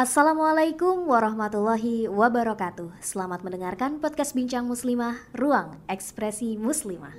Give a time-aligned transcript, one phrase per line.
[0.00, 3.04] Assalamualaikum warahmatullahi wabarakatuh.
[3.04, 7.12] Selamat mendengarkan podcast Bincang Muslimah, Ruang Ekspresi Muslimah.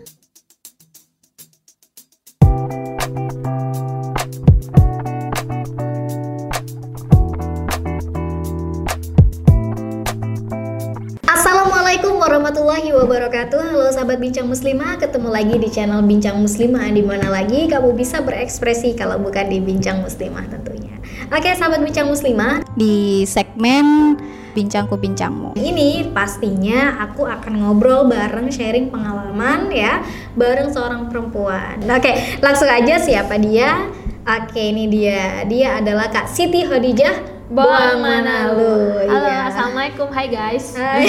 [12.31, 13.59] Warahmatullahi wabarakatuh.
[13.75, 16.87] Halo sahabat Bincang Muslimah Ketemu lagi di channel Bincang Muslimah.
[16.95, 20.95] Di mana lagi kamu bisa berekspresi Kalau bukan di Bincang Muslimah tentunya.
[21.27, 22.63] Oke sahabat Bincang Muslimah.
[22.79, 24.15] Di segmen
[24.55, 25.59] Bincangku Bincangmu.
[25.59, 29.99] Ini pastinya aku akan ngobrol bareng sharing pengalaman ya
[30.31, 31.83] Bareng seorang perempuan.
[31.83, 33.91] Oke langsung aja siapa dia?
[34.23, 35.43] Oke ini dia.
[35.51, 39.51] Dia adalah Kak Siti Khadijah Buang mana lu Halo, Iya.
[39.51, 40.71] assalamualaikum, hai guys.
[40.71, 41.03] Hai.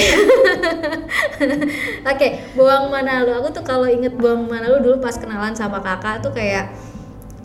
[2.11, 3.31] Oke, buang mana lu?
[3.31, 6.75] Aku tuh kalau inget buang mana lu dulu pas kenalan sama kakak tuh kayak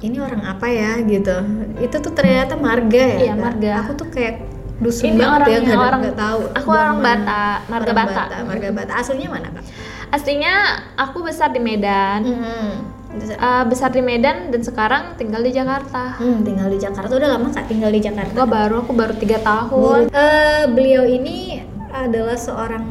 [0.02, 1.30] ini orang apa ya gitu.
[1.78, 3.18] Itu tuh ternyata marga ya.
[3.30, 3.86] Iya, marga.
[3.86, 4.42] Aku tuh kayak
[4.78, 6.40] dusun Ini banget orang ya nggak orang- nggak tahu.
[6.52, 6.98] aku Buang orang.
[6.98, 8.36] Bata, marga Orang Bata.
[8.42, 8.92] Marga Bata.
[8.98, 9.64] Aslinya mana kak?
[10.10, 10.54] Aslinya
[10.96, 12.20] aku besar di Medan.
[12.26, 12.72] Hmm.
[13.10, 16.20] Eh, besar di Medan dan sekarang tinggal di Jakarta.
[16.20, 18.36] Hmm, tinggal di Jakarta udah lama kak tinggal di Jakarta.
[18.36, 20.12] Gua baru, aku baru tiga tahun.
[20.12, 22.84] Eh, beliau ini adalah seorang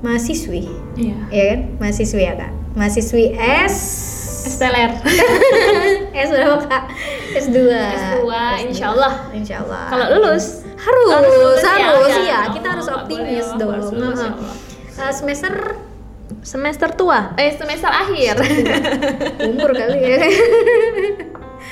[0.00, 0.64] mahasiswi,
[0.96, 1.16] Iya.
[1.28, 1.60] ya kan?
[1.76, 2.50] Mahasiswi ya kak.
[2.72, 3.76] Mahasiswi S
[4.48, 4.96] STLR.
[6.16, 6.84] S berapa kak?
[7.36, 8.16] S2 S2,
[8.64, 9.12] insya Allah.
[9.30, 12.56] Insya Allah Kalau lulus Harus, Harus harus, ya, iya kan?
[12.56, 14.32] Kita Oh, harus optimis boleh, dong harus lulus, ya.
[15.04, 15.52] Eh, Semester
[16.40, 18.34] semester tua, eh semester akhir.
[19.50, 20.18] umur kali ya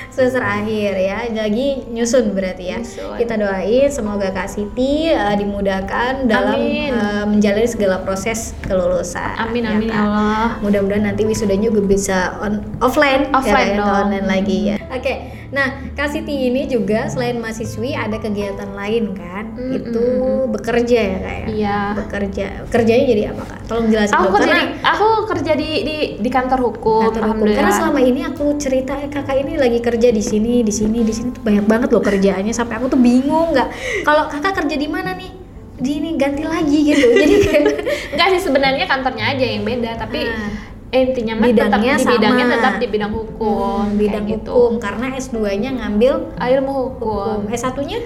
[0.09, 3.17] Semester akhir ya Lagi nyusun berarti ya Nyusun.
[3.17, 6.91] Kita doain semoga Kak Siti eh, dimudahkan dalam Amin.
[6.91, 9.95] eh, menjalani segala proses kelulusan Amin ya amin ya?
[9.97, 10.49] Allah.
[10.59, 13.95] mudah-mudahan nanti wisudanya juga bisa on offline Offline ya, dong.
[14.11, 15.15] online lagi ya oke
[15.49, 19.57] nah Kak Siti ini juga selain mahasiswi ada kegiatan lain kan?
[19.57, 21.47] Mm, itu mm, mm, bekerja ya kak ya?
[21.49, 21.79] Iya.
[21.97, 22.47] bekerja.
[22.69, 23.61] Kerjanya jadi apa kak?
[23.65, 27.01] Tolong jelasin Aku dong kerja karena di, aku kerja di di di kantor hukum.
[27.09, 27.47] kantor hukum.
[27.49, 31.13] karena selama ini aku cerita eh, kakak ini lagi kerja di sini di sini di
[31.13, 31.29] sini.
[31.33, 33.69] Tuh banyak banget loh kerjaannya sampai aku tuh bingung nggak
[34.05, 35.33] kalau kakak kerja di mana nih?
[35.79, 37.07] Di ini ganti lagi gitu.
[37.09, 37.65] Jadi kayak
[38.13, 40.77] Enggak sih sebenarnya kantornya aja yang beda, tapi Ah.
[40.89, 42.55] Intinya mah Bidangnya tetap di bidangnya sama.
[42.57, 44.49] tetap di bidang hukum, Hmm, bidang gitu.
[44.49, 47.53] hukum karena S2-nya ngambil ilmu hukum, hukum.
[47.53, 47.99] S1-nya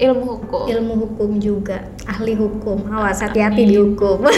[0.00, 0.64] ilmu hukum.
[0.66, 2.88] ilmu hukum juga, ahli hukum.
[2.88, 3.68] Awas hati-hati Amin.
[3.68, 4.24] dihukum.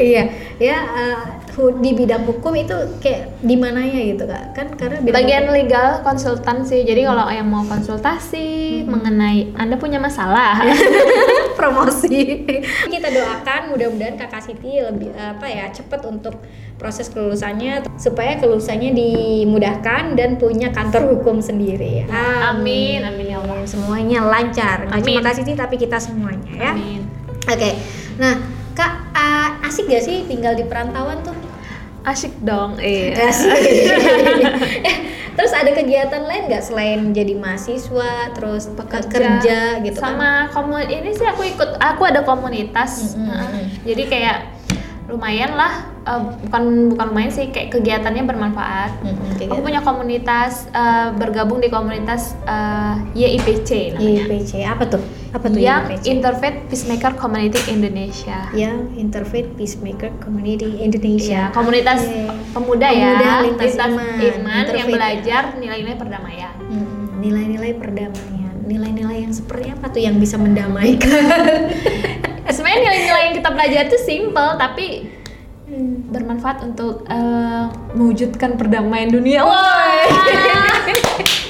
[0.00, 0.22] iya,
[0.56, 1.39] ya eh, hu-
[1.78, 4.44] di bidang hukum itu kayak di mananya gitu kak?
[4.56, 6.82] Kan karena Bagian hukum- legal konsultan sih.
[6.82, 8.48] Jadi kalau yang mau konsultasi
[8.84, 10.64] mengenai Anda punya masalah,
[11.58, 12.48] promosi.
[12.94, 16.40] Kita doakan mudah-mudahan kakak Siti lebih apa ya cepat untuk
[16.80, 22.08] proses kelulusannya supaya kelulusannya dimudahkan dan punya kantor hukum sendiri.
[22.08, 23.68] Amin, amin ya Allah.
[23.68, 24.88] Semuanya lancar.
[24.88, 25.04] Amin.
[25.04, 26.72] cuma Kak Siti tapi kita semuanya ya.
[26.72, 27.04] Amin.
[27.44, 27.72] Oke,
[28.16, 28.36] nah
[28.70, 31.34] kak uh, asik gak sih tinggal di perantauan tuh?
[32.00, 33.12] Asyik dong, eh.
[33.12, 33.50] Asik.
[34.80, 34.96] Eh,
[35.36, 39.08] terus ada kegiatan lain nggak selain jadi mahasiswa, terus Bekerja.
[39.08, 40.16] kerja gitu kan?
[40.16, 43.28] sama komun ini sih aku ikut aku ada komunitas Mm-mm.
[43.28, 43.48] Nah,
[43.84, 44.36] jadi kayak
[45.10, 50.70] lumayan lah eh, bukan bukan lumayan sih kayak kegiatannya bermanfaat Mm-mm, kayak aku punya komunitas
[50.70, 55.02] eh, bergabung di komunitas eh, YIPC namanya IPC apa tuh?
[55.30, 56.04] Apa tuh yang IPC?
[56.08, 61.50] Interfaith Peacemaker Community Indonesia yang Interfaith Peacemaker Community Indonesia.
[61.50, 62.30] ya komunitas Oke.
[62.50, 64.18] pemuda, Pemuda ya lintas iman.
[64.18, 64.94] iman yang ya.
[64.94, 68.54] belajar nilai-nilai perdamaian Hmm, nilai-nilai perdamaian.
[68.62, 71.10] Nilai-nilai yang seperti apa tuh yang bisa mendamaikan?
[72.52, 74.86] sebenarnya nilai-nilai yang kita pelajari itu simple tapi
[76.10, 79.46] bermanfaat untuk eh, mewujudkan perdamaian dunia.
[79.46, 80.06] Wah.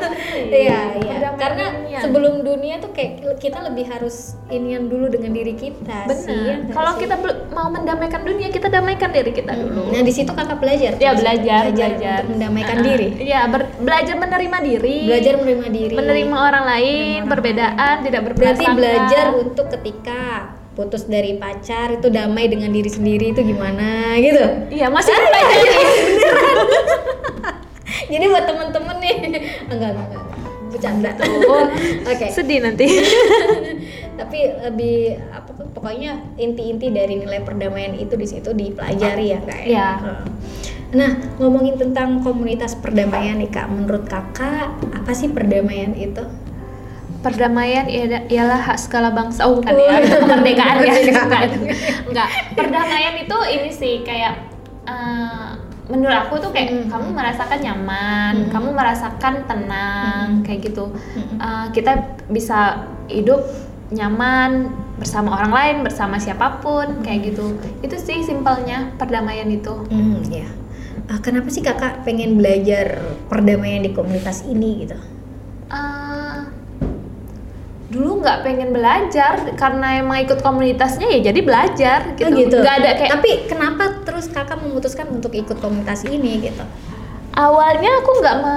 [0.62, 1.98] iya iya karena dunia.
[2.00, 4.16] sebelum dunia tuh kayak kita lebih harus
[4.48, 6.56] inian dulu dengan diri kita ya Benar.
[6.60, 7.14] nggak Kalau kita
[7.50, 9.90] mau mendamaikan dunia, kita damaikan diri kita dulu.
[9.90, 13.70] nah di situ kakak belajar Ya tuh, belajar, belajar untuk mendamaikan Ah, diri Iya, ber-
[13.78, 14.96] belajar menerima diri.
[15.06, 18.76] belajar menerima diri menerima orang lain, Menerima orang perbedaan, tidak berarti berprasangka.
[18.76, 20.20] belajar untuk ketika
[20.70, 25.58] putus dari pacar itu damai dengan diri sendiri itu gimana gitu Iya, masih belajar.
[28.10, 29.14] jadi buat temen-temen nih
[29.72, 30.08] enggak enggak,
[30.68, 31.26] bercanda Tuh.
[32.10, 32.86] oke Sedih nanti.
[34.20, 34.98] tapi lebih
[35.30, 39.66] apa tuh, pokoknya inti-inti dari nilai perdamaian itu di situ dipelajari ya kak ya?
[39.66, 39.88] Iya.
[39.96, 40.24] Heeh.
[40.90, 46.20] nah ngomongin tentang komunitas perdamaian nih kak menurut kakak apa sih perdamaian itu
[47.20, 49.44] Perdamaian ia- ialah hak segala bangsa.
[49.44, 50.00] Oh, bukan Oh, ya.
[50.00, 50.92] Kemerdekaan ya.
[52.08, 52.28] Enggak.
[52.56, 54.40] Perdamaian itu ini sih kayak
[54.88, 55.48] eh,
[55.90, 56.88] menurut aku tuh kayak Mm-mm.
[56.88, 58.50] kamu merasakan nyaman, Mm-mm.
[58.54, 60.94] kamu merasakan tenang kayak gitu.
[60.94, 61.36] Mm-mm.
[61.42, 63.42] Uh, kita bisa hidup
[63.90, 64.70] nyaman
[65.02, 67.58] bersama orang lain, bersama siapa pun kayak gitu.
[67.82, 69.74] Itu sih simpelnya perdamaian itu.
[69.90, 70.46] Hmm, ya.
[71.10, 74.94] Ah, kenapa sih kakak pengen belajar perdamaian di komunitas ini gitu?
[75.66, 75.99] Uh,
[78.00, 82.32] dulu nggak pengen belajar karena emang ikut komunitasnya ya jadi belajar gitu.
[82.32, 82.56] Oh, gitu.
[82.64, 86.64] Nggak ada kayak Tapi kenapa terus kakak memutuskan untuk ikut komunitas ini gitu?
[87.36, 88.54] awalnya aku nggak me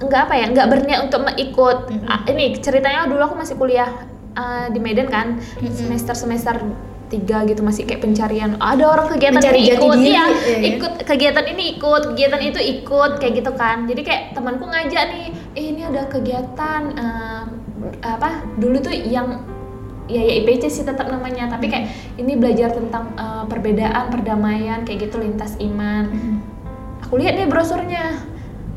[0.00, 2.08] nggak apa ya nggak berniat untuk ikut Mm-mm.
[2.08, 3.88] Ah, ini ceritanya dulu aku masih kuliah
[4.32, 5.72] ah, di Medan kan Mm-mm.
[5.72, 6.56] semester semester
[7.10, 10.68] tiga gitu masih kayak pencarian ada orang kegiatan Mencari ini ikut diri, iya iya, iya.
[10.78, 15.26] ikut kegiatan ini ikut kegiatan itu ikut kayak gitu kan jadi kayak temanku ngajak nih
[15.58, 17.44] eh ini ada kegiatan eh,
[18.04, 19.44] apa dulu tuh yang
[20.10, 21.86] ya ya IPC sih tetap namanya tapi kayak
[22.18, 26.10] ini belajar tentang eh, perbedaan perdamaian kayak gitu lintas iman
[27.06, 28.18] aku lihat nih brosurnya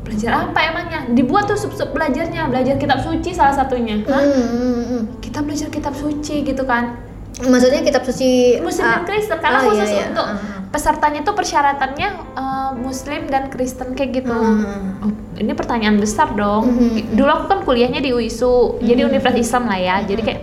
[0.04, 4.20] belajar apa emangnya dibuat tuh sub-sub belajarnya belajar kitab suci salah satunya Hah?
[4.20, 5.02] Hmm, hmm, hmm.
[5.24, 7.00] kita belajar kitab suci gitu kan
[7.34, 10.10] Maksudnya kitab suci muslim ah, dan kristen karena ah, khusus iya, iya.
[10.14, 10.38] untuk ah.
[10.70, 12.08] pesertanya tuh persyaratannya
[12.38, 15.00] eh, muslim dan kristen kayak gitu Hmm.
[15.00, 17.14] Oh, ini pertanyaan besar dong Mhm.
[17.14, 19.10] dulu aku kan kuliahnya di UISU jadi Mhm.
[19.10, 20.40] Universitas Islam lah ya jadi kayak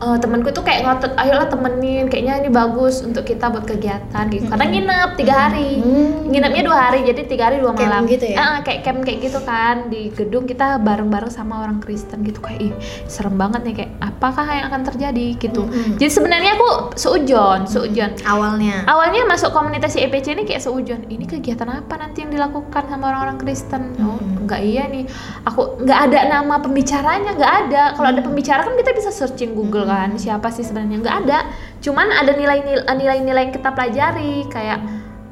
[0.00, 4.48] eh, temanku tuh kayak ngotot ayolah temenin kayaknya ini bagus untuk kita buat kegiatan gitu.
[4.48, 5.70] Karena nginep tiga hari.
[5.80, 6.08] Hmm.
[6.30, 8.06] nginepnya dua hari jadi tiga hari dua Camp malam.
[8.06, 8.38] gitu ya?
[8.38, 9.90] Ah, kayak camp kayak gitu kan.
[9.90, 12.38] Di gedung kita bareng-bareng sama orang Kristen gitu.
[12.38, 12.72] Kayak ih
[13.10, 15.26] serem banget nih kayak apakah yang akan terjadi?
[15.36, 15.62] Gitu.
[15.66, 15.98] Mm-mm.
[15.98, 18.14] jadi sebenarnya aku seujon seujon.
[18.22, 18.86] Awalnya.
[18.86, 23.38] awalnya masuk komunitas EPC ini kayak seujon ini kegiatan apa nanti yang dilakukan sama orang-orang
[23.42, 23.90] Kristen?
[23.98, 24.46] Oh Mm-mm.
[24.46, 25.04] nggak iya nih.
[25.44, 27.82] Aku nggak ada nama pembicaranya nggak ada.
[27.98, 31.02] Kalau ada pembicara kan kita bisa searching Google kan siapa sih sebenarnya?
[31.02, 31.38] Nggak ada.
[31.82, 34.80] Cuman ada nilai-nilai nilai-nilai yang kita pelajari kayak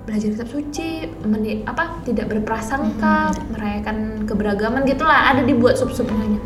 [0.09, 6.41] belajar kitab suci meni- apa tidak berprasangka merayakan keberagaman gitulah ada dibuat sub-sub nilainya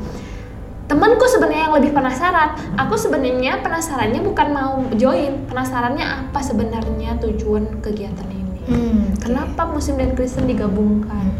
[0.93, 2.53] temanku sebenarnya yang lebih penasaran.
[2.77, 8.61] Aku sebenarnya penasarannya bukan mau join penasarannya apa sebenarnya tujuan kegiatan ini?
[8.69, 11.33] Hmm, kenapa muslim dan kristen digabungkan?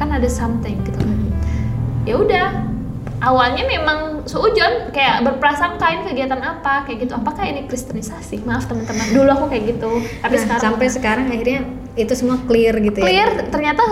[0.00, 1.12] Kan ada something gitu kan.
[1.12, 1.28] Hmm.
[2.06, 2.48] ya udah
[3.18, 7.12] awalnya memang seujon kayak berprasangka ini kegiatan apa kayak gitu.
[7.14, 8.42] Apakah ini kristenisasi?
[8.42, 9.06] Maaf teman-teman.
[9.08, 9.90] Dulu aku kayak gitu.
[10.18, 11.60] Tapi Nah, sekarang sampai sekarang akhirnya
[11.94, 13.04] itu semua clear gitu ya.
[13.04, 13.28] clear.
[13.46, 13.82] Ternyata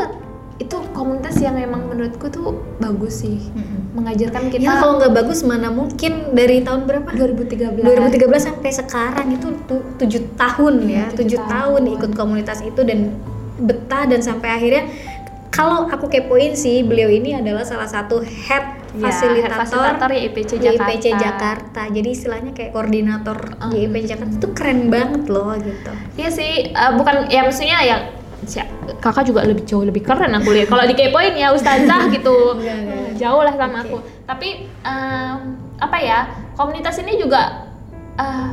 [0.57, 3.39] itu komunitas yang memang menurutku tuh bagus sih.
[3.49, 3.83] Mm-mm.
[3.95, 6.31] mengajarkan kita Ya kalau nggak bagus mana mungkin?
[6.31, 7.07] Dari tahun berapa?
[7.09, 11.79] 2013 2013 sampai sekarang itu tu- tujuh tahun ya, Tujuh tujuh tahun.
[11.81, 11.95] tahun.
[11.95, 13.15] ikut komunitas itu dan
[13.57, 14.91] betah dan sampai akhirnya
[15.49, 20.64] kalau aku kepoin sih beliau ini adalah salah satu head Ya, fasilitator, fasilitator YIPC di
[20.70, 20.87] Jakarta.
[20.87, 21.82] IPC Jakarta.
[21.91, 23.70] Jadi istilahnya kayak koordinator Uh.
[23.75, 25.91] di IPC Jakarta itu keren banget loh gitu.
[26.14, 27.96] Iya sih, eh, bukan ya maksudnya ya
[29.00, 30.69] kakak juga lebih jauh lebih keren aku lihat.
[30.69, 32.99] Kalau dikepoin ya ustazah gitu, Enggak, enggak.
[33.02, 33.85] Eh, jauh lah sama Oke.
[33.88, 33.96] aku.
[34.25, 34.49] Tapi
[34.85, 35.38] em,
[35.81, 36.19] apa ya
[36.55, 37.67] komunitas ini juga
[38.14, 38.49] eh,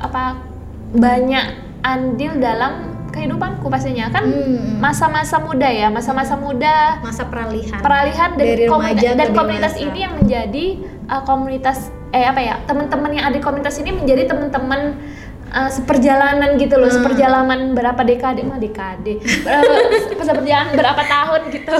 [0.00, 0.42] apa
[0.90, 1.46] banyak
[1.84, 4.76] andil dalam kehidupanku pastinya kan Hmm.
[4.78, 7.80] masa-masa muda ya masa-masa muda Masa peralihan.
[7.80, 9.86] peralihan Dari komuni- remaja ke dan komunitas dewasa.
[9.86, 10.66] ini yang menjadi
[11.06, 11.78] uh, komunitas
[12.10, 14.80] eh apa ya teman-teman yang ada di komunitas ini menjadi teman-teman
[15.48, 16.96] uh, seperjalanan gitu loh Hmm.
[16.96, 19.72] seperjalanan berapa dekade mah dekade berapa
[20.06, 21.72] seperjalanan berapa tahun gitu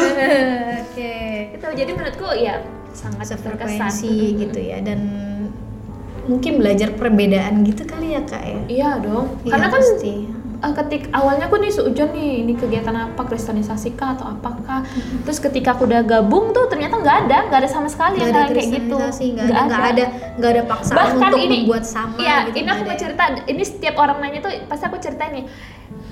[0.83, 1.15] Oke.
[1.53, 3.93] itu jadi menurutku ya sangat berkesan
[4.35, 5.01] gitu ya dan
[6.27, 8.59] mungkin belajar perbedaan gitu kali ya kak ya.
[8.67, 10.13] iya dong Iya, karena kan pasti.
[10.63, 14.85] Uh, ketik awalnya aku nih seujon nih ini kegiatan apa kristenisasi kah atau apakah
[15.25, 18.37] terus ketika aku udah gabung tuh ternyata nggak ada nggak ada sama sekali nggak yang
[18.37, 20.05] ada kayak gitu nggak ada nggak ada
[20.37, 22.57] nggak ada paksaan bahkan untuk ini membuat sama iya gitu.
[22.63, 23.01] ini aku ada mau ya.
[23.01, 25.45] cerita ini setiap orang nanya tuh pasti aku ceritain nih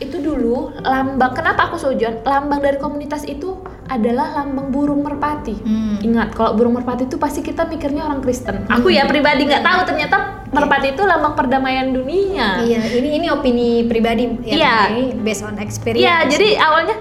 [0.05, 5.97] itu dulu lambang kenapa aku sojon lambang dari komunitas itu adalah lambang burung merpati Hmm.
[6.01, 9.81] ingat kalau burung merpati itu pasti kita mikirnya orang Kristen aku ya pribadi nggak tahu
[9.85, 10.17] ternyata
[10.49, 14.75] merpati itu lambang perdamaian dunia Iya, ini ini opini pribadi ya, Iya.
[14.89, 16.01] Ini based on experience.
[16.01, 16.95] Iya, jadi awalnya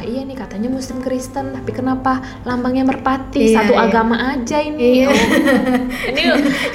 [0.00, 3.84] nggak iya nih katanya Muslim Kristen, tapi kenapa lambangnya merpati Iya, satu iya.
[3.84, 5.04] agama aja ini?
[5.04, 5.12] Iya.
[5.12, 5.16] Oh,
[6.08, 6.22] ini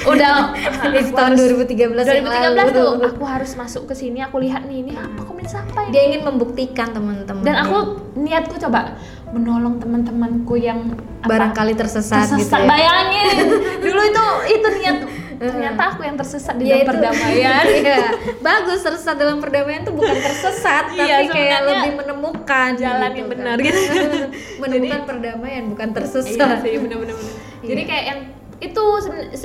[0.06, 0.54] udah
[0.94, 2.22] It's aku tahun harus- 2013 yang
[2.54, 5.90] 2013 tuh aku harus masuk ke sini aku lihat nih ini apa komunitas apa ya?
[5.90, 7.42] Dia ingin membuktikan teman-teman.
[7.42, 7.76] Dan aku
[8.14, 8.94] niatku coba
[9.26, 12.62] menolong teman-temanku yang barangkali tersesat, gitu tersesat.
[12.62, 12.70] ya.
[12.70, 13.26] Bayangin
[13.82, 14.96] dulu itu itu niat
[15.38, 17.64] ternyata aku yang tersesat di Ya, dalam itu- perdamaian.
[17.78, 17.98] Iya,
[18.38, 23.14] bagus tersesat dalam perdamaian tuh bukan tersesat, Iya, tapi kayak sebenarnya lebih menemukan jalan gitu
[23.14, 23.32] yang kan.
[23.32, 23.80] benar gitu.
[24.58, 26.58] menemukan perdamaian bukan Iya tersesat.
[26.66, 26.80] Iya.
[27.64, 28.20] Jadi kayak yang
[28.58, 28.84] itu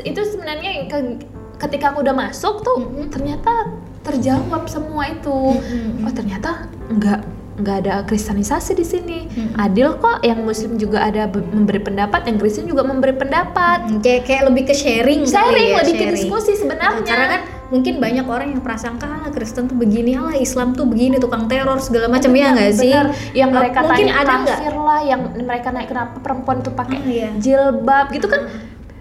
[0.04, 1.20] itu sebenarnya yang ke-
[1.60, 3.08] ketika aku udah masuk tuh Mm-mm.
[3.08, 3.70] ternyata
[4.02, 6.02] terjawab semua itu Mm-mm.
[6.02, 6.50] oh ternyata
[6.88, 7.20] nggak
[7.62, 9.20] nggak ada kristenisasi di sini.
[9.24, 9.56] Mm-mm.
[9.56, 13.88] adil kok yang muslim juga ada be- memberi pendapat yang kristen juga memberi pendapat.
[13.88, 16.16] Hmm, kayak kayak lebih ke sharing sharing ya, lebih ke sharing.
[16.18, 17.02] diskusi sebenarnya.
[17.02, 21.16] Karena kan mungkin banyak orang yang prasangka ah Kristen tuh begini lah Islam tuh begini
[21.18, 22.32] tukang teror segala macam.
[22.32, 22.92] Ya nggak sih?
[23.32, 27.08] yang mereka mungkin tanya ada kafir lah yang mereka naik kenapa perempuan tuh pakai Oh,
[27.08, 27.30] iya.
[27.38, 28.10] jilbab?
[28.10, 28.50] Gitu kan.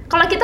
[0.06, 0.42] Kalau kita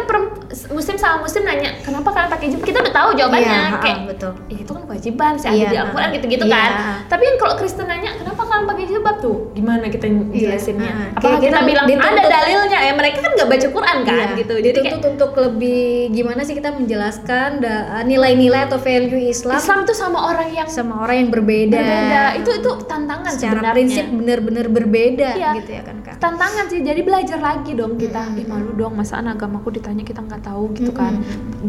[0.71, 2.67] muslim sama muslim nanya kenapa kalian pakai jilbab?
[2.67, 4.33] Kita udah tahu jawabannya Iya, kayak betul.
[4.47, 6.57] "Ya, itu kan kewajiban sih ada Iya, di Al-Quran gitu-gitu Iya.
[6.57, 6.71] kan.
[7.07, 9.37] tapi kan kalau Kristen nanya kenapa kalian pakai jilbab tuh?
[9.53, 10.89] Gimana kita jelasinnya?
[10.89, 11.15] Ha-ha.
[11.15, 12.79] apakah kita kita bilang dituntut- ada dalilnya?
[12.79, 14.55] Ya mereka kan nggak baca Quran kan Iya, gitu.
[14.57, 19.95] Jadi kayak untuk lebih gimana sih kita menjelaskan da- nilai-nilai atau value Islam, Islam tuh
[19.95, 22.23] sama orang yang sama orang yang berbeda, berbeda.
[22.37, 23.75] Itu itu tantangan secara sebenarnya.
[23.75, 25.51] prinsip benar-benar berbeda Iya.
[25.55, 26.15] gitu ya kan kak?
[26.17, 26.81] Tantangan sih.
[26.81, 28.23] Jadi belajar lagi dong kita.
[28.35, 28.95] Ih, malu dong.
[28.95, 31.19] Masa agamaku ditanya kita nggak tahu gitu kan.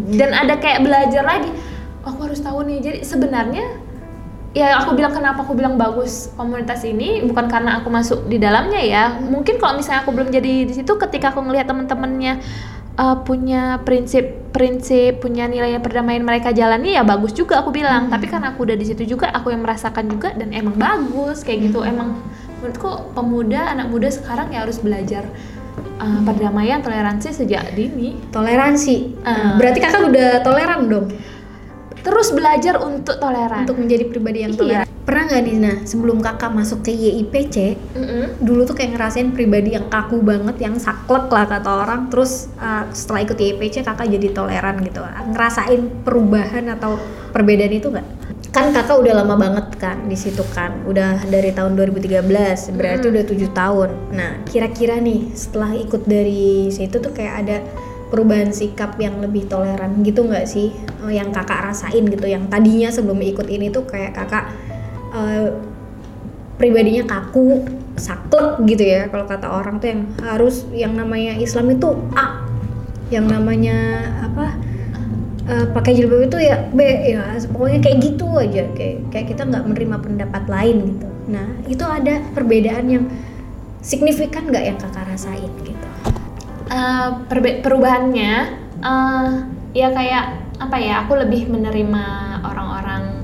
[0.10, 1.50] Dan ada kayak belajar lagi.
[1.50, 1.77] "Oh,
[2.08, 2.80] aku harus tahu nih.
[2.80, 3.66] Jadi sebenarnya
[4.56, 8.82] ya aku bilang kenapa aku bilang bagus komunitas ini bukan karena aku masuk di dalamnya
[8.82, 9.04] ya.
[9.20, 12.42] Mungkin kalau misalnya aku belum jadi di situ ketika aku ngelihat teman-temannya
[12.98, 18.10] uh, punya prinsip prinsip punya nilai perdamaian mereka jalani ya bagus juga aku bilang.
[18.10, 21.70] Tapi karena aku udah di situ juga aku yang merasakan juga dan emang bagus kayak
[21.70, 21.84] gitu.
[21.84, 22.18] Emang
[22.58, 25.30] menurutku pemuda anak muda sekarang ya harus belajar
[26.02, 28.18] uh, perdamaian toleransi sejak dini.
[28.34, 29.22] Toleransi?
[29.22, 29.54] Ah.
[29.62, 31.08] berarti kakak udah toleran dong
[32.02, 33.64] terus belajar untuk toleran.
[33.64, 34.60] Untuk menjadi pribadi yang Iya.
[34.60, 34.86] toleran.
[35.08, 38.44] Pernah nggak Dina sebelum kakak masuk ke YIPC Mm-mm.
[38.44, 42.84] dulu tuh kayak ngerasain pribadi yang kaku banget yang saklek lah kata orang terus uh,
[42.92, 45.00] setelah ikut YPC kakak jadi toleran gitu.
[45.32, 47.00] Ngerasain perubahan atau
[47.32, 48.08] perbedaan itu nggak?
[48.52, 52.28] Kan kakak udah lama banget kan di situ kan udah dari tahun 2013
[52.76, 53.90] berarti udah tujuh tahun.
[54.12, 57.58] Nah kira-kira nih setelah ikut dari situ tuh kayak ada
[58.08, 60.72] perubahan sikap yang lebih toleran gitu nggak sih
[61.08, 64.52] Oh, yang kakak rasain gitu yang tadinya sebelum ikut ini tuh kayak kakak
[65.16, 65.56] uh,
[66.60, 67.64] pribadinya kaku,
[67.96, 72.44] saklek gitu ya kalau kata orang tuh yang harus yang namanya Islam itu A,
[73.14, 74.58] yang namanya apa
[75.46, 76.82] eh, pakai jilbab itu ya B
[77.14, 81.08] ya pokoknya kayak gitu aja kayak kayak kita nggak menerima pendapat lain gitu.
[81.30, 83.06] Nah itu ada perbedaan yang
[83.86, 85.87] signifikan nggak yang kakak rasain gitu?
[87.28, 88.34] Perbe- perubahannya
[88.84, 89.30] eh,
[89.72, 90.26] ya kayak
[90.58, 92.06] apa ya aku lebih menerima
[92.44, 93.24] orang-orang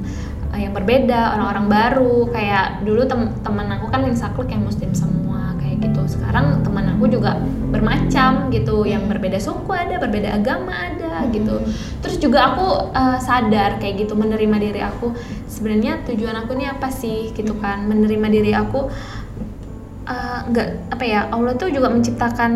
[0.56, 2.18] eh, yang berbeda orang-orang baru.
[2.32, 6.02] Kayak dulu tem- teman aku kan yang saklek yang muslim semua kayak gitu.
[6.08, 7.36] Sekarang teman aku juga
[7.74, 11.60] bermacam gitu yang berbeda suku ada berbeda agama ada gitu.
[12.00, 15.12] Terus juga aku eh, sadar kayak gitu menerima diri aku.
[15.52, 17.86] Sebenarnya tujuan aku ini apa sih gitu kan?
[17.92, 18.88] Menerima diri aku
[20.44, 22.52] nggak apa ya Allah tuh juga menciptakan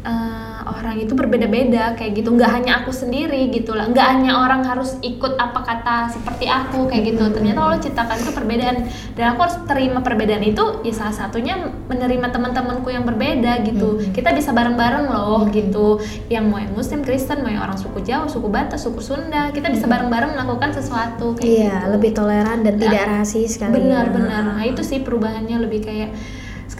[0.00, 2.32] eh, orang itu berbeda-beda kayak gitu.
[2.32, 3.86] Nggak hanya aku sendiri gitu lah.
[3.90, 7.24] Nggak hanya orang harus ikut apa kata seperti aku kayak gitu.
[7.30, 8.76] Ternyata Allah ciptakan itu perbedaan.
[9.14, 11.54] Dan aku harus terima perbedaan itu ya salah satunya
[11.88, 14.00] menerima teman-temanku yang berbeda gitu.
[14.12, 16.00] Kita bisa bareng-bareng loh gitu.
[16.32, 19.68] Yang mau yang Muslim Kristen mau yang orang suku Jawa suku Batak suku Sunda kita
[19.68, 21.92] bisa bareng-bareng melakukan sesuatu kayak Iya gitu.
[21.96, 24.18] lebih toleran dan tidak rasis kali benar ya.
[24.18, 26.10] nah itu sih perubahannya lebih kayak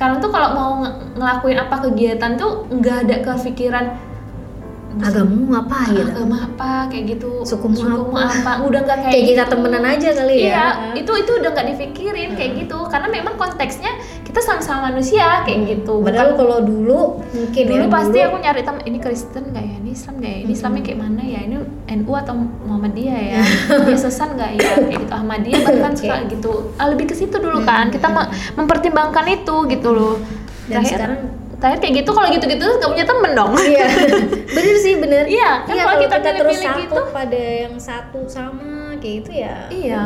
[0.01, 4.01] sekarang tuh kalau mau ng- ngelakuin apa kegiatan tuh nggak ada kepikiran
[4.93, 6.11] Agamamu apa gitu?
[6.11, 7.31] agama apa kayak gitu.
[7.43, 7.79] Sukumu
[8.11, 8.27] apa?
[8.27, 8.53] apa?
[8.63, 9.53] Udah nggak kayak, Kayak kita gitu.
[9.53, 10.43] temenan aja kali ya.
[10.43, 12.79] iya itu itu udah nggak dipikirin kayak gitu.
[12.85, 16.01] Karena memang konteksnya kita sama-sama manusia kayak gitu.
[16.01, 19.65] Padahal Bukan- kalau dulu mungkin dulu ya pasti dulu- aku nyari temen ini Kristen nggak
[19.65, 19.75] ya?
[19.77, 20.39] Ini Islam nggak ya?
[20.41, 21.41] Ini Islamnya kayak mana ya?
[21.41, 21.57] Ini
[21.97, 23.41] NU atau Muhammadiyah ya?
[23.87, 24.69] Yesusan nggak ya?
[24.77, 25.13] Kayak gitu.
[25.13, 26.53] Ahmadiyah bahkan suka gitu.
[26.75, 27.89] Ah, lebih ke situ dulu kan.
[27.89, 30.15] kita me- mempertimbangkan itu gitu loh.
[30.67, 33.87] Dan Terakhir- sekarang- terakhir kayak gitu kalau gitu-gitu nggak punya temen dong Iya,
[34.57, 35.25] bener sih bener.
[35.29, 37.03] Iya, kan kalau kita terus pilih-pilih satu gitu.
[37.13, 39.57] pada yang satu sama kayak gitu ya.
[39.69, 40.05] Iya.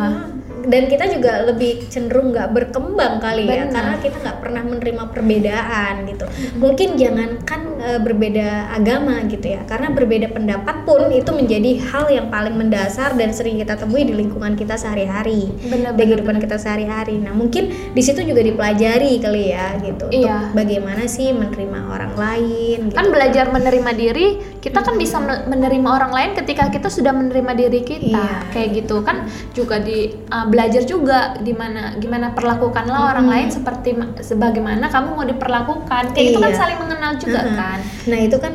[0.65, 3.73] Dan kita juga lebih cenderung nggak berkembang kali ya, Benar.
[3.77, 6.27] karena kita nggak pernah menerima perbedaan gitu.
[6.57, 12.27] Mungkin jangankan eh, berbeda agama gitu ya, karena berbeda pendapat pun itu menjadi hal yang
[12.33, 17.21] paling mendasar dan sering kita temui di lingkungan kita sehari-hari, di kehidupan kita sehari-hari.
[17.21, 20.51] Nah mungkin di situ juga dipelajari kali ya gitu, Iya.
[20.51, 22.79] untuk bagaimana sih menerima orang lain.
[22.89, 22.97] Gitu.
[22.97, 24.27] kan belajar menerima diri
[24.65, 28.49] kita kan bisa me- menerima orang lain ketika kita sudah menerima diri kita Iya.
[28.49, 34.17] kayak gitu kan juga di uh, belajar juga gimana gimana perlakukanlah orang lain seperti ma-
[34.17, 36.59] sebagaimana kamu mau diperlakukan kayak itu kan Iya.
[36.59, 37.55] saling mengenal juga Mm-mm.
[37.55, 37.79] kan
[38.09, 38.53] Nah itu kan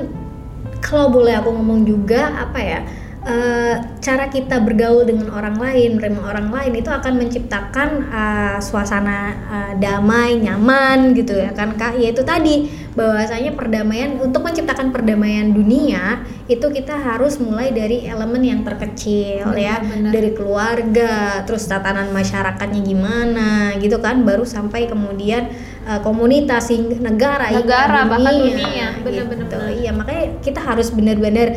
[0.79, 2.79] kalau boleh aku ngomong juga apa ya
[3.25, 9.17] eh, cara kita bergaul dengan orang lain, menerima orang lain itu akan menciptakan eh, suasana
[9.35, 11.99] eh, damai, nyaman gitu ya kan kak.
[11.99, 18.61] Yaitu tadi bahwasanya perdamaian untuk menciptakan perdamaian dunia itu kita harus mulai dari elemen yang
[18.65, 20.11] terkecil ya, Benar-benar.
[20.11, 21.13] dari keluarga,
[21.45, 25.53] terus tatanan masyarakatnya gimana gitu kan, baru sampai kemudian
[25.85, 28.97] eh, komunitas negara, Negara, bahkan dunia.
[29.03, 29.57] Benar-benar gitu.
[29.59, 29.71] benar.
[29.79, 31.47] Iya, makanya kita harus benar-benar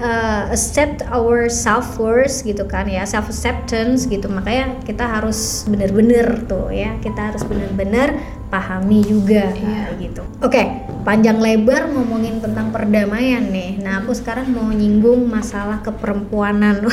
[0.00, 4.28] uh, accept our self worth gitu kan ya, self acceptance gitu.
[4.28, 10.22] Makanya kita harus benar-benar tuh ya, kita harus benar-benar pahami juga kayak gitu.
[10.38, 10.62] Oke,
[11.02, 13.82] panjang lebar ngomongin tentang perdamaian nih.
[13.82, 16.86] Nah, aku sekarang mau nyinggung masalah keperempuanan.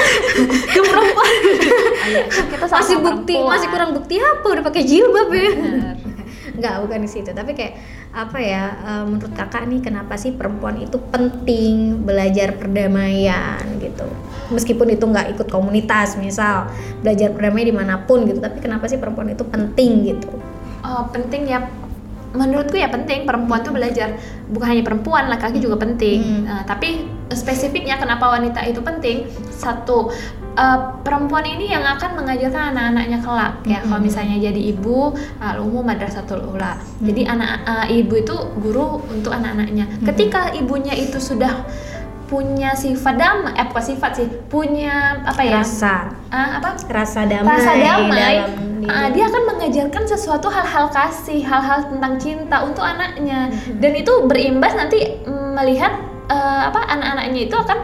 [0.74, 1.32] Ke perempuan.
[2.06, 3.52] Ayo, kita sama masih bukti, perempuan.
[3.58, 4.46] masih kurang bukti apa?
[4.46, 5.50] Udah pakai jilbab ya.
[5.52, 6.05] Benar.
[6.56, 7.30] Enggak, bukan di situ.
[7.30, 7.74] Tapi kayak
[8.16, 8.64] apa ya?
[8.80, 14.08] eh, menurut kakak nih, kenapa sih perempuan itu penting belajar perdamaian gitu?
[14.50, 16.72] Meskipun itu nggak ikut komunitas, misal
[17.04, 18.40] belajar perdamaian di mana pun gitu.
[18.40, 20.32] Tapi kenapa sih perempuan itu penting gitu?
[20.80, 21.68] Oh, penting ya.
[22.36, 24.12] Menurutku ya penting perempuan tuh belajar
[24.52, 26.20] bukan hanya perempuan, laki-laki juga penting.
[26.20, 26.42] Hmm.
[26.44, 29.24] Nah, tapi spesifiknya kenapa wanita itu penting?
[29.48, 30.12] Satu,
[30.56, 33.78] eh, perempuan ini yang akan mengajarkan anak-anaknya kelak ya.
[33.80, 34.04] Kalau Hmm.
[34.04, 36.80] misalnya jadi ibu, al-umum madrasatul ula.
[36.98, 39.84] Jadi anak eh, ibu itu guru untuk anak-anaknya.
[40.02, 41.64] Ketika ibunya itu sudah
[42.26, 45.62] punya sifat damai, eh bukan sifat sih, punya apa ya?
[45.62, 46.74] Rasa, Ah, apa?
[46.90, 48.50] rasa damai, rasa damai dalam
[48.90, 53.46] ah, dia akan mengajarkan sesuatu hal-hal kasih hal-hal tentang cinta untuk anaknya
[53.78, 55.94] dan itu berimbas nanti mm, melihat
[56.26, 57.78] eh, apa anak-anaknya itu akan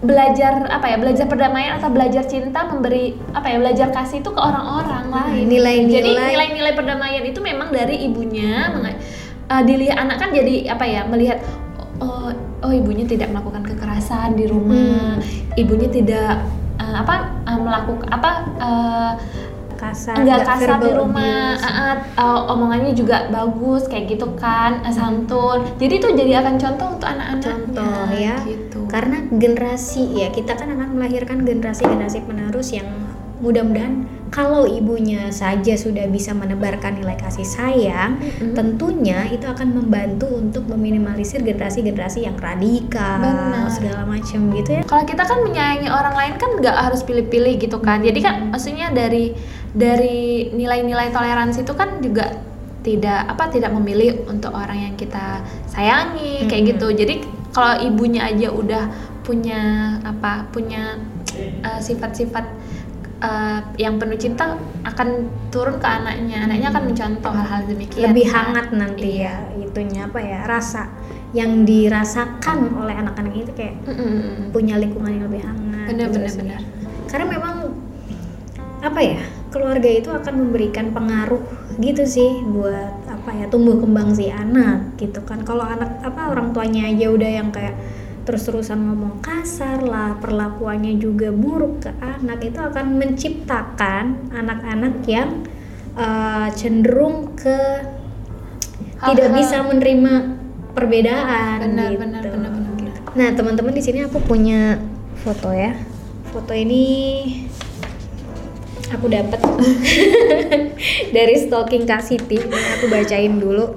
[0.00, 4.40] belajar apa ya belajar perdamaian atau belajar cinta memberi apa ya belajar kasih itu ke
[4.40, 5.44] orang-orang lain.
[5.44, 5.92] nilai-nilai.
[5.92, 11.44] jadi nilai-nilai perdamaian itu memang dari ibunya eh, dilihat anak kan jadi apa ya melihat
[12.00, 12.32] oh
[12.64, 15.20] oh ibunya tidak melakukan kekerasan di rumah
[15.60, 16.48] ibunya tidak
[16.80, 19.12] eh, apa eh, melakukan apa eh,
[19.80, 21.64] kasar, nggak nggak kasar di rumah abuse.
[21.64, 25.64] ah, ah, eh, omongannya juga bagus kayak gitu kan santun.
[25.80, 28.36] Jadi itu jadi akan contoh untuk anak-anak contoh ya.
[28.44, 32.90] gitu karena generasi ya kita kan akan melahirkan generasi-generasi penerus yang
[33.40, 38.54] mudah-mudahan kalau ibunya saja sudah bisa menebarkan nilai kasih sayang Mm-mm.
[38.54, 43.72] tentunya itu akan membantu untuk meminimalisir generasi-generasi yang radikal Benar.
[43.72, 47.80] segala macam gitu ya kalau kita kan menyayangi orang lain kan nggak harus pilih-pilih gitu
[47.82, 49.34] kan jadi kan maksudnya dari
[49.74, 52.38] dari nilai-nilai toleransi itu kan juga
[52.80, 56.72] tidak apa tidak memilih untuk orang yang kita sayangi kayak Mm-mm.
[56.76, 57.14] gitu jadi
[57.50, 58.84] kalau ibunya aja udah
[59.26, 59.60] punya
[60.02, 60.98] apa punya
[61.38, 62.44] eh, sifat-sifat
[63.22, 68.66] eh, yang penuh cinta akan turun ke anaknya anaknya akan mencontoh hal-hal demikian lebih hangat
[68.74, 70.90] nanti ya itunya apa ya rasa
[71.30, 74.50] yang dirasakan oleh anak-anak itu kayak Mm-mm.
[74.50, 76.38] punya lingkungan yang lebih hangat bener gitu sih.
[76.42, 76.60] bener
[77.06, 77.54] karena memang
[78.80, 79.20] apa ya
[79.52, 81.42] keluarga itu akan memberikan pengaruh
[81.82, 86.56] gitu sih buat apa ya tumbuh kembang si anak gitu kan kalau anak apa orang
[86.56, 87.76] tuanya aja udah yang kayak
[88.24, 95.44] terus-terusan ngomong kasar lah perlakuannya juga buruk ke anak itu akan menciptakan anak-anak yang
[95.94, 97.58] eh, cenderung ke
[99.00, 100.12] tidak Hal-hal- bisa menerima
[100.72, 102.00] perbedaan benar gitu.
[102.04, 102.94] benar benar benar benar.
[103.10, 104.76] Nah, teman-teman di sini aku punya
[105.18, 105.74] foto ya.
[106.30, 106.84] Foto ini
[108.90, 109.40] aku dapat
[111.16, 112.38] dari stalking Kak Siti.
[112.78, 113.74] Aku bacain dulu.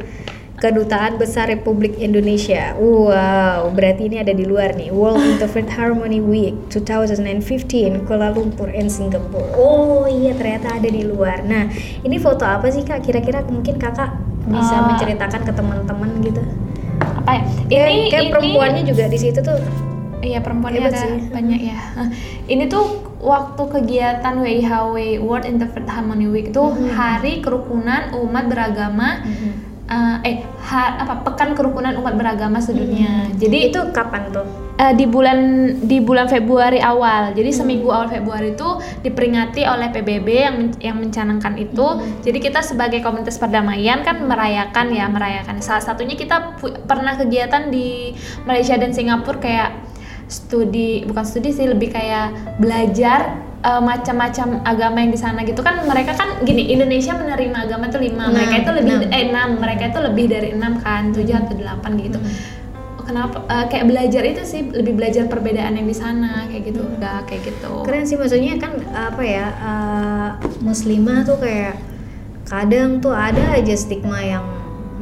[0.53, 2.71] Kedutaan Besar Republik Indonesia.
[2.79, 4.95] Wow, berarti ini ada di luar nih.
[4.95, 9.43] World Interfaith Harmony Week 2015 Kuala Lumpur and Singapore.
[9.53, 11.43] Oh iya, ternyata ada di luar.
[11.43, 11.67] Nah,
[11.99, 13.03] ini foto apa sih Kak?
[13.03, 14.15] Kira-kira mungkin Kakak
[14.47, 14.87] bisa Ah.
[14.87, 16.39] menceritakan ke teman-teman gitu.
[17.23, 19.55] apa ya Kayak, ini kayak ini perempuannya juga di situ tuh
[20.23, 21.19] Iya perempuannya Hebat ada sih.
[21.27, 21.79] banyak ya.
[22.45, 22.85] Ini tuh
[23.19, 26.89] waktu kegiatan WIHW World Interfaith Harmony Week itu Mhm.
[26.89, 29.19] hari kerukunan umat beragama
[29.83, 33.27] eh, eh ha- apa pekan kerukunan umat beragama sedunia.
[33.33, 34.47] Jadi itu kapan tuh?
[34.73, 35.37] eh, di bulan
[35.83, 37.29] di bulan Februari awal.
[37.31, 38.65] Jadi seminggu awal Februari itu
[39.01, 41.87] diperingati oleh PBB yang men- yang mencanangkan itu.
[42.21, 45.59] Jadi kita sebagai komunitas perdamaian kan merayakan ya, merayakan.
[45.59, 49.69] Salah satunya kita pernah kegiatan di Malaysia dan Singapura kayak
[50.27, 55.61] studi bukan studi sih lebih kayak belajar eh, macam-macam agama yang di sana gitu.
[55.61, 58.27] Kan mereka kan gini Indonesia menerima agama tuh lima.
[58.29, 59.13] Enam, mereka itu lebih enam.
[59.13, 59.49] eh enam.
[59.59, 62.19] Mereka itu lebih dari enam kan tujuh atau delapan gitu.
[63.03, 66.83] Kenapa eh, kayak belajar itu sih lebih belajar perbedaan yang di sana kayak gitu.
[66.87, 67.73] Enggak kayak gitu.
[67.83, 70.29] Keren sih maksudnya kan apa ya eh,
[70.63, 71.75] muslimah tuh kayak
[72.47, 74.47] kadang tuh ada aja stigma yang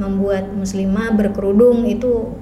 [0.01, 1.86] membuat muslimah berkerudung.
[1.86, 2.40] Itu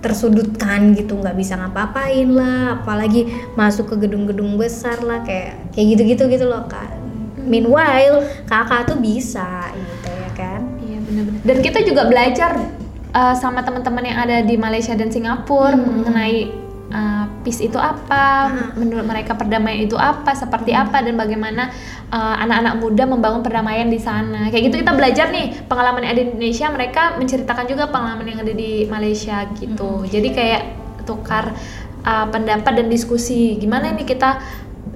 [0.00, 6.24] tersudutkan gitu nggak bisa ngapa-ngapain lah apalagi masuk ke gedung-gedung besar lah kayak kayak gitu-gitu
[6.28, 6.88] gitu loh kak.
[7.40, 10.60] Meanwhile kakak tuh bisa gitu ya kan?
[10.80, 11.40] Iya benar-benar.
[11.44, 12.52] Dan kita juga belajar
[13.12, 16.59] uh, sama teman-teman yang ada di Malaysia dan Singapura mengenai
[16.90, 21.70] uh, peace itu apa, menurut mereka perdamaian itu apa, seperti apa dan bagaimana
[22.10, 24.50] uh, anak-anak muda membangun perdamaian di sana.
[24.50, 28.40] Kayak gitu kita belajar nih pengalaman yang ada di Indonesia, mereka menceritakan juga pengalaman yang
[28.42, 30.04] ada di Malaysia gitu.
[30.06, 30.62] Jadi kayak
[31.08, 31.56] tukar
[32.04, 34.42] uh, pendapat dan diskusi gimana ini kita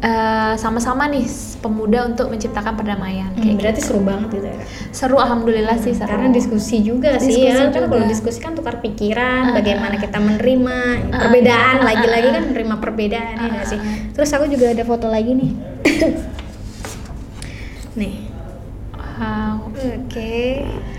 [0.05, 1.25] uh, sama-sama nih
[1.59, 3.33] pemuda untuk menciptakan perdamaian.
[3.33, 4.57] Hmm, Kayak berarti seru banget gitu ya?
[4.93, 6.13] Seru alhamdulillah sih seru.
[6.13, 7.55] Karena diskusi juga sih Diskusi ya.
[7.73, 7.89] Kan juga.
[7.89, 10.77] kalau diskusi kan tukar pikiran Ah, bagaimana kita menerima
[11.09, 11.77] perbedaan.
[11.83, 13.79] Lagi-lagi kan menerima perbedaan ya nggak sih?
[14.13, 15.51] Terus aku juga ada foto lagi nih.
[17.95, 18.15] Nih.
[19.15, 19.71] Wow.
[19.71, 20.35] oke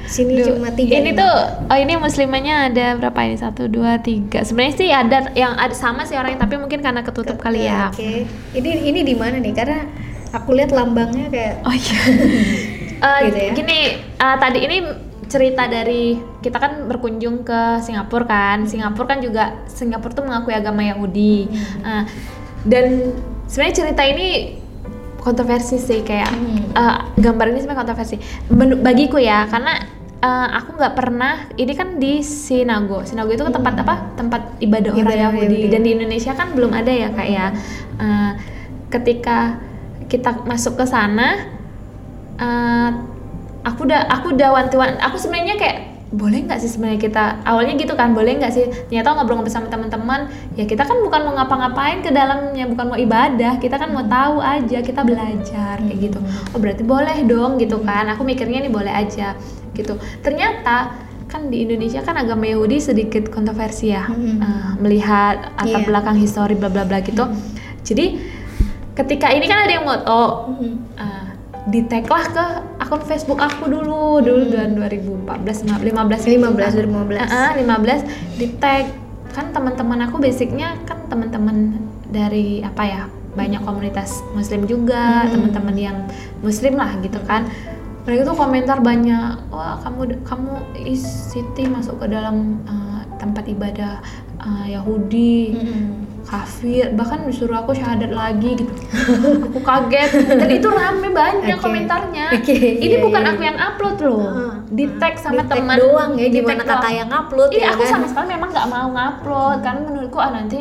[0.06, 1.34] sini Duh, cuma tiga ini tuh
[1.66, 3.36] oh ini muslimahnya ada berapa ini?
[3.36, 4.42] Satu dua tiga.
[4.42, 7.90] Sebenarnya sih ada yang ada sama sih orangnya tapi mungkin karena ketutup kali ya.
[7.90, 9.52] Oke ini ini di mana nih?
[9.52, 9.82] Karena
[10.32, 12.00] aku lihat lambangnya kayak oh iya.
[12.96, 13.52] Eh, Gitu ya.
[13.54, 14.78] gini eh, tadi ini
[15.26, 18.58] cerita dari kita kan berkunjung ke Singapura kan.
[18.64, 21.50] Singapura kan juga Singapura tuh mengakui agama Yahudi.
[21.82, 22.04] Eh,
[22.64, 23.12] dan
[23.46, 24.58] sebenarnya cerita ini
[25.18, 26.72] kontroversi sih kayak Hmm.
[26.72, 28.16] eh, gambar ini sebenarnya kontroversi.
[28.48, 29.76] Men- bagiku ya karena
[30.26, 33.06] eh, aku nggak pernah ini kan di Sinago.
[33.06, 33.96] Sinago itu kan tempat apa?
[34.18, 35.46] Tempat ibadah orang Ibadah Yahudi.
[35.46, 35.72] Yahudi.
[35.72, 37.48] dan di Indonesia kan belum ada ya kak ya.
[38.02, 38.32] Eh,
[38.90, 39.62] ketika
[40.10, 41.46] kita masuk ke sana
[42.42, 42.90] eh,
[43.66, 47.92] aku udah aku udah wanti-wanti aku sebenarnya kayak boleh nggak sih sebenarnya kita awalnya gitu
[47.94, 48.66] kan boleh nggak sih?
[48.88, 53.60] Ternyata ngobrol-ngobrol sama teman-teman ya kita kan bukan mau ngapa-ngapain ke dalamnya bukan mau ibadah
[53.60, 56.20] kita kan mau tahu aja kita belajar kayak gitu.
[56.56, 58.08] Oh berarti boleh dong gitu kan.
[58.16, 59.36] Aku mikirnya nih boleh aja
[59.76, 60.00] gitu.
[60.24, 60.96] Ternyata
[61.28, 64.40] kan di Indonesia kan agama Yahudi sedikit kontroversi ya Mm-mm.
[64.40, 65.88] eh, melihat latar Iya.
[65.90, 67.28] belakang histori bla bla bla gitu.
[67.84, 68.22] Jadi
[68.96, 70.80] ketika ini kan ada yang moto Hmm.
[70.96, 71.25] uh,
[71.66, 72.46] di tag lah ke
[72.78, 74.22] akun Facebook aku dulu.
[74.22, 78.86] Dulu tahun 2014 15 15 2015 Heeh, 15 di tag.
[79.34, 83.04] Kan teman-teman aku basicnya kan teman-teman dari apa ya
[83.36, 85.32] banyak komunitas muslim juga Hmm.
[85.36, 85.98] teman-teman yang
[86.40, 87.50] muslim lah gitu kan.
[88.06, 90.52] Mereka tuh komentar banyak wah kamu kamu
[90.86, 93.98] is Siti masuk ke dalam uh, tempat ibadah
[94.38, 95.58] uh, Yahudi.
[95.58, 96.05] Mm-mm.
[96.26, 98.74] Kafir bahkan disuruh aku syahadat lagi gitu.
[99.46, 100.10] Aku kaget.
[100.26, 101.64] Dan itu rame banyak Oke.
[101.64, 102.34] komentarnya.
[102.34, 103.32] Oke, ini iya, bukan iya.
[103.32, 104.26] aku yang upload loh.
[104.66, 105.78] Di tag sama Di tag teman.
[105.78, 107.92] doang ya Di gimana kakak yang upload iya ya aku kan?
[107.94, 110.60] sama sekali memang nggak mau ngupload karena menurutku ah nanti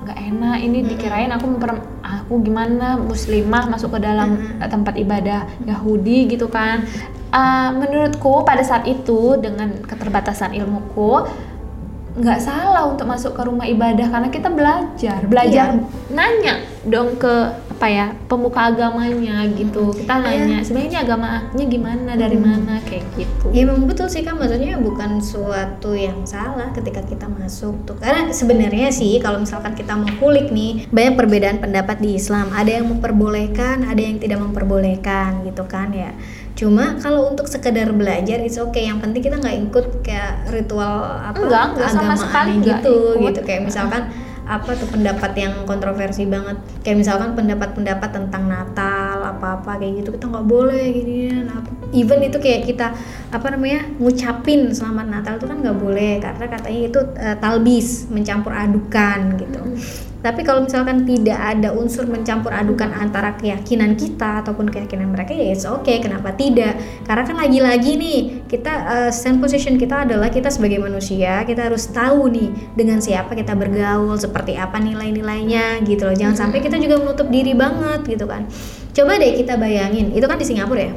[0.00, 5.48] nggak enak ini dikirain aku memper- aku gimana muslimah masuk ke dalam eh, tempat ibadah
[5.64, 6.84] Yahudi gitu kan.
[7.30, 11.24] Ah, menurutku pada saat itu dengan keterbatasan ilmuku
[12.16, 15.22] nggak salah untuk masuk ke rumah ibadah karena kita belajar.
[15.26, 15.78] Belajar
[16.10, 19.88] nanya dong ke apa ya pemuka agamanya gitu.
[19.96, 22.10] Kita nanya sebenarnya ini agamanya gimana?
[22.12, 22.76] Dari mana?
[22.84, 23.46] Kayak gitu.
[23.56, 27.96] Ya memang betul sih kan maksudnya bukan suatu yang salah ketika kita masuk tuh.
[27.96, 32.52] Karena sebenarnya sih kalau misalkan kita mau kulik nih banyak perbedaan pendapat di Islam.
[32.52, 36.12] Ada yang memperbolehkan ada yang tidak memperbolehkan gitu kan ya
[36.60, 38.84] cuma kalau untuk sekedar belajar it's okay.
[38.84, 43.24] Yang penting kita nggak ikut kayak ritual apa Enggak, enggak, sama keagamaan sekali gitu ikut.
[43.24, 43.40] gitu.
[43.48, 44.02] Kayak misalkan
[44.50, 46.60] apa tuh pendapat yang kontroversi banget.
[46.84, 51.70] Kayak misalkan pendapat-pendapat tentang Natal apa-apa kayak gitu kita nggak boleh gini apa.
[51.96, 52.92] Even itu kayak kita
[53.32, 56.12] apa namanya ngucapin selamat Natal itu kan nggak boleh.
[56.20, 59.60] Karena katanya itu eh, talbis mencampur adukan gitu
[60.20, 65.56] tapi kalau misalkan tidak ada unsur mencampur adukan antara keyakinan kita ataupun keyakinan mereka ya
[65.56, 66.76] it's okay kenapa tidak?
[67.08, 71.88] Karena kan lagi-lagi nih kita eh, stand position kita adalah kita sebagai manusia kita harus
[71.88, 76.12] tahu nih dengan siapa kita bergaul seperti apa nilai-nilainya gitu loh.
[76.12, 78.44] Jangan sampai kita juga menutup diri banget gitu kan.
[78.92, 80.92] Coba deh kita bayangin itu kan di Singapura ya?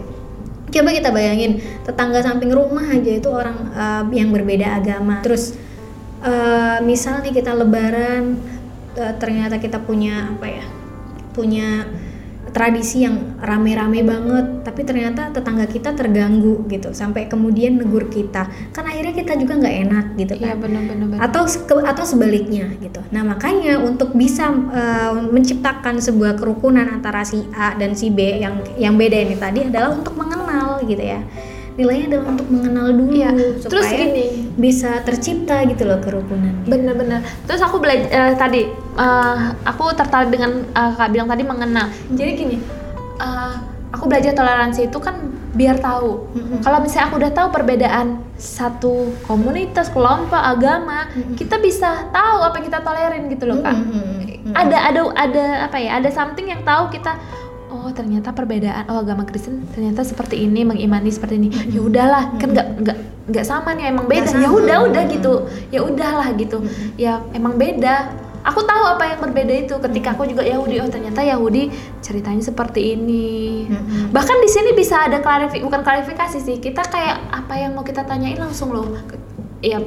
[0.68, 5.24] Coba kita bayangin tetangga samping rumah aja itu orang eh, yang berbeda agama.
[5.24, 5.56] Terus
[6.28, 8.52] eh, misal nih kita lebaran
[8.98, 10.66] eh, ternyata kita punya apa ya
[11.34, 11.88] punya
[12.54, 18.86] tradisi yang rame-rame banget tapi ternyata tetangga kita terganggu gitu sampai kemudian negur kita kan
[18.86, 21.20] akhirnya kita juga nggak enak gitu iya kan benar-benar benar.
[21.26, 23.02] atau ke- atau sebaliknya gitu.
[23.10, 28.62] Nah makanya untuk bisa eh, menciptakan sebuah kerukunan antara si A dan si B yang
[28.78, 31.26] yang beda ini tadi adalah untuk mengenal gitu ya.
[31.74, 33.30] Nilainya adalah untuk mengenal dulu Iya.
[33.58, 34.26] supaya Terus gini.
[34.54, 36.54] bisa tercipta gitu loh kerukunan.
[36.64, 42.32] bener-bener terus aku belajar tadi eh, aku tertarik dengan eh, kak bilang tadi mengenal jadi
[42.34, 42.58] gini
[43.18, 43.54] eh,
[43.90, 45.16] aku belajar toleransi itu kan
[45.54, 46.34] biar tahu.
[46.34, 46.60] Mm-mm.
[46.62, 51.38] Kalau misalnya aku udah tahu perbedaan satu komunitas, kelompok, agama, Mm-mm.
[51.38, 53.70] kita bisa tahu apa yang kita tolerin gitu loh kak.
[53.72, 54.50] Mm-mm, mm-mm.
[54.52, 56.02] Ada ada ada apa ya?
[56.02, 57.14] Ada something yang tahu kita.
[57.74, 58.86] Oh ternyata perbedaan.
[58.86, 61.50] Oh agama Kristen ternyata seperti ini, mengimani seperti ini.
[61.74, 62.98] Ya udahlah, kan nggak nggak
[63.34, 64.30] nggak sama nih, emang beda.
[64.38, 65.34] Ya udah udah gitu.
[65.74, 66.62] Ya udahlah gitu.
[67.02, 68.14] Ya emang beda.
[68.44, 70.84] Aku tahu apa yang berbeda itu ketika aku juga Yahudi.
[70.84, 73.66] Oh ternyata Yahudi ceritanya seperti ini.
[74.14, 76.62] Bahkan di sini bisa ada klarifikasi, bukan klarifikasi sih.
[76.62, 78.86] Kita kayak apa yang mau kita tanyain langsung loh.
[79.64, 79.82] Ya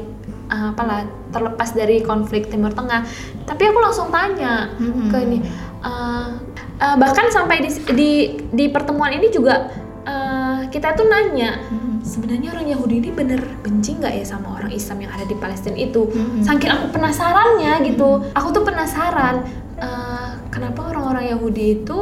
[0.48, 3.04] apalah terlepas dari konflik Timur Tengah.
[3.44, 4.74] Tapi aku langsung tanya
[5.12, 5.38] ke ini.
[5.84, 6.32] uh,
[6.78, 8.10] uh, bahkan sampai di di
[8.48, 9.68] di pertemuan ini juga
[10.02, 12.02] uh, kita tuh nanya Mm-mm.
[12.02, 15.76] sebenarnya orang Yahudi ini bener benci nggak ya sama orang Islam yang ada di Palestina
[15.76, 16.06] itu?
[16.06, 16.42] Mm-mm.
[16.42, 19.42] Saking aku penasarannya gitu, aku tuh penasaran
[19.76, 21.98] uh, kenapa orang-orang Yahudi itu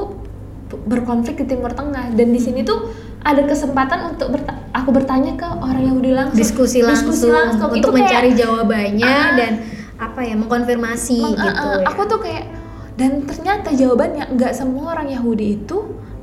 [0.75, 2.91] berkonflik di Timur Tengah dan di sini tuh
[3.23, 7.97] ada kesempatan untuk berta- aku bertanya ke orang Yahudi langsung diskusi langsung, untuk Itu kayak,
[7.97, 9.33] mencari jawabannya Ah.
[9.33, 9.53] dan
[9.97, 11.87] apa ya mengkonfirmasi Meng- gitu uh, uh, ya.
[11.89, 12.45] aku tuh kayak
[12.95, 15.79] dan ternyata jawabannya nggak semua orang Yahudi itu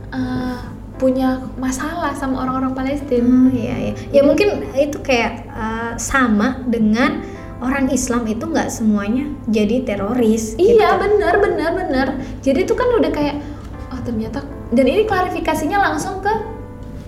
[0.10, 0.58] uh,
[0.96, 3.94] punya masalah sama orang-orang Palestina Hmm, iya, iya.
[4.14, 7.26] Ya mungkin itu kayak uh, sama dengan
[7.58, 10.56] orang Islam itu nggak semuanya jadi teroris.
[10.56, 11.02] Iya gitu.
[11.02, 12.08] benar benar benar.
[12.40, 13.36] Jadi itu kan udah kayak
[13.90, 16.32] oh ternyata dan ini klarifikasinya langsung ke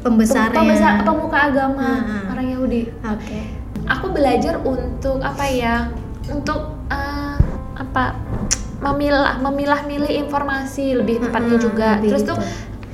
[0.03, 0.51] Pembesarnya.
[0.51, 2.31] pembesar pemuka agama Hmm.
[2.35, 2.91] orang Yahudi.
[3.07, 3.39] Oke.
[3.87, 5.87] Aku belajar untuk apa ya?
[6.27, 7.35] Untuk eh,
[7.73, 8.19] apa?
[8.83, 11.89] Memilah memilah-milih informasi lebih tepatnya Hmm, juga.
[11.97, 12.33] lebih Terus gitu.
[12.33, 12.39] tuh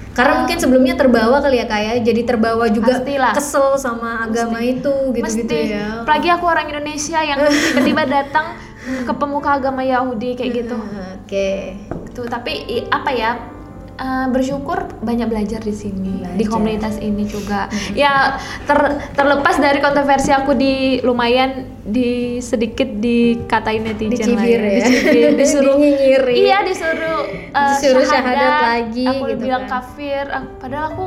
[0.10, 3.32] Karena mungkin sebelumnya terbawa kali ya kayak jadi terbawa juga Pastilah.
[3.32, 6.04] kesel sama agama itu gitu-gitu mesti ya.
[6.04, 7.39] apalagi aku orang Indonesia yang
[7.71, 8.45] tiba-tiba datang
[8.80, 10.75] ke pemuka agama Yahudi kayak gitu.
[11.15, 11.78] Oke.
[12.12, 12.52] Tuh, tapi
[12.89, 13.32] apa ya?
[13.99, 16.49] Eh, bersyukur banyak belajar di sini di Belajar.
[16.49, 17.67] komunitas ini juga.
[17.93, 22.09] Ya ter- terlepas dari kontroversi aku di lumayan di
[22.39, 24.79] sedikit dikatain netizen Dicibir lah ya.
[24.81, 25.75] Dicibir, disuruh.
[26.29, 29.81] Iya, disuruh eh, Disuruh syahadat lagi Aku gitu bilang kan.
[29.81, 31.05] kafir, ah, padahal aku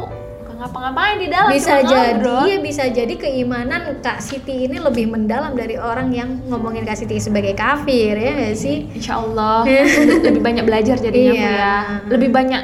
[0.63, 2.43] ngapa-ngapain di dalam bisa jadi ngobrol.
[2.45, 7.19] iya bisa jadi keimanan Kak Siti ini lebih mendalam dari orang yang ngomongin Kak Siti
[7.19, 9.67] sebagai kafir ya nggak sih Insya Allah
[10.27, 11.51] lebih banyak belajar jadinya Iya.
[11.53, 11.75] ya
[12.07, 12.63] lebih banyak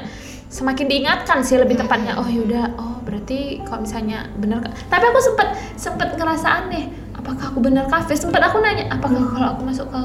[0.48, 4.72] semakin diingatkan sih lebih tepatnya oh yaudah oh berarti kalau misalnya benar Kak.
[4.86, 9.32] tapi aku sempet sempet ngerasa aneh apakah aku benar kafir sempet aku nanya apakah Hmm.
[9.32, 10.02] kalau aku masuk ke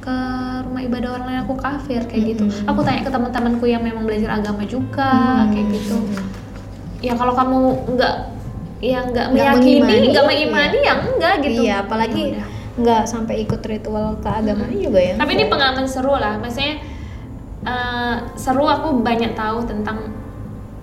[0.00, 0.16] ke
[0.62, 2.64] rumah ibadah orang lain aku kafir kayak gitu Mm-mm.
[2.64, 5.10] aku tanya ke teman-temanku yang memang belajar agama juga
[5.42, 5.50] Hmm.
[5.50, 5.96] kayak gitu
[6.98, 7.58] ya kalau kamu
[7.92, 8.14] nggak
[8.78, 12.48] ya nggak meyakini nggak mengimani ya enggak gitu iya apalagi Ya udah.
[12.76, 16.76] nggak sampai ikut ritual keagamaan juga ya Tapi ini pengalaman seru lah, maksudnya
[17.64, 20.12] eh, seru aku banyak tahu tentang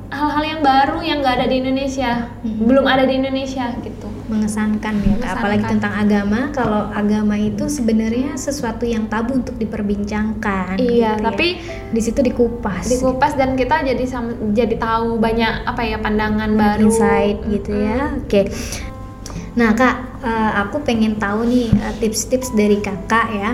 [0.09, 2.65] hal-hal yang baru yang nggak ada di Indonesia, Mhm.
[2.65, 4.02] belum ada di Indonesia gitu.
[4.33, 5.29] Mengesankan ya Kak.
[5.37, 5.71] apalagi Mengesankan.
[5.77, 11.21] tentang agama kalau agama itu sebenarnya sesuatu yang tabu untuk diperbincangkan iya, gitu ya.
[11.21, 11.47] tapi
[11.93, 12.89] di situ dikupas.
[12.89, 18.17] dikupas dan kita jadi sam- jadi tahu banyak apa ya pandangan baru, insight gitu ya.
[18.17, 18.49] Oke.
[19.53, 23.53] Nah kak eh, aku pengen tahu nih eh, tips-tips dari kakak ya.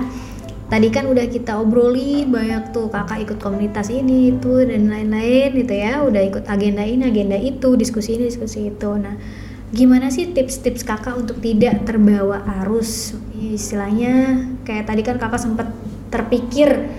[0.69, 5.73] Tadi kan udah kita obrolin banyak tuh kakak ikut komunitas ini itu dan lain-lain gitu
[5.73, 6.05] ya.
[6.05, 8.89] Udah ikut agenda ini agenda itu diskusi ini diskusi itu.
[8.95, 9.17] Nah
[9.69, 13.13] gimana sih tips-tips kakak untuk tidak terbawa arus?
[13.37, 15.69] Istilahnya kayak tadi kan kakak sempat
[16.09, 16.89] terpikir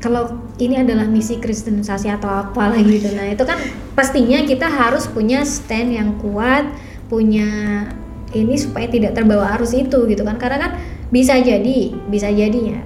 [0.00, 3.12] kalau ini adalah misi kristenisasi atau apa lagi gitu.
[3.12, 3.60] Nah itu kan
[3.92, 6.68] pastinya kita harus punya stand yang kuat
[7.12, 7.84] punya
[8.30, 10.40] ini supaya tidak terbawa arus itu gitu kan.
[10.40, 10.72] Karena kan
[11.12, 12.80] bisa jadi bisa jadinya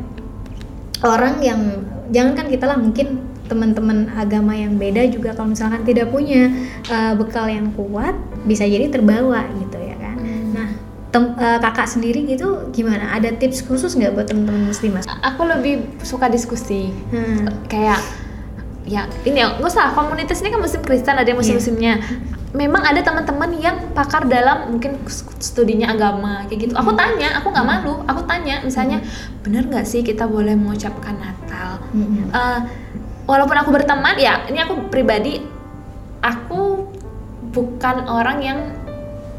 [1.04, 1.60] orang yang
[2.10, 6.48] jangan kan kita lah mungkin teman-teman agama yang beda juga kalau misalkan tidak punya
[6.88, 8.16] uh, bekal yang kuat
[8.48, 10.16] bisa jadi terbawa gitu ya kan.
[10.16, 10.44] Hmm.
[10.56, 10.68] nah
[11.12, 13.12] tem- uh, kakak sendiri gitu gimana?
[13.12, 16.88] Ada tips khusus nggak buat teman-teman muslimas Aku lebih suka diskusi.
[17.12, 17.68] hmm.
[17.68, 18.00] kayak
[18.84, 22.04] ya ini ya nggak usah komunitas ini kan muslim Kristen ada yang muslim muslimnya
[22.54, 24.94] memang ada teman-teman yang pakar dalam mungkin
[25.42, 26.74] studinya agama kayak gitu.
[26.78, 28.06] Aku tanya aku nggak malu.
[28.06, 29.02] Aku tanya misalnya
[29.42, 31.82] bener nggak sih kita boleh mengucapkan Natal.
[32.30, 32.58] Eh,
[33.24, 35.40] walaupun aku berteman ya ini aku pribadi
[36.24, 36.88] aku
[37.52, 38.58] bukan orang yang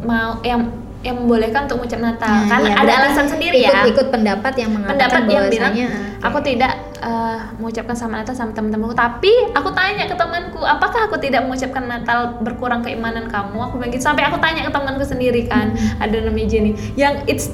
[0.06, 0.70] mau yang
[1.06, 2.34] yang membolehkan untuk mengucap Natal.
[2.34, 3.86] Nah, karena iya, ada alasan sendiri ikut, ya.
[3.86, 5.88] ikut pendapat yang mengatakan pendapat yang bilang bahwasanya
[6.26, 11.22] aku tidak eh, mengucapkan sama Natal sama teman-temanku tapi aku tanya ke temanku apakah aku
[11.22, 13.70] tidak mengucapkan Natal berkurang keimanan kamu?
[13.70, 14.02] Aku bilang gitu.
[14.02, 16.02] Sampai aku tanya ke temanku sendiri kan Hmm.
[16.02, 16.74] ada namanya Jenny.
[16.98, 17.48] Yang it's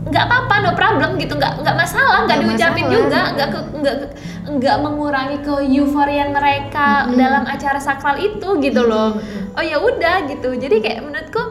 [0.00, 2.96] nggak apa-apa no problem gitu nggak nggak masalah nggak diucapin masalah.
[2.96, 3.48] juga nggak
[3.80, 3.96] nggak
[4.50, 7.20] nggak mengurangi ke euforian mereka Mm-mm.
[7.20, 9.54] dalam acara sakral itu gitu loh Mm-mm.
[9.54, 11.42] oh ya udah gitu jadi kayak menurutku